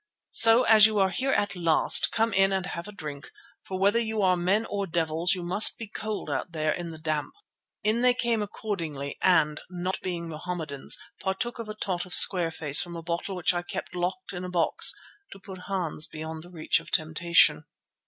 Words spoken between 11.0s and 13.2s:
partook of a tot of square face from a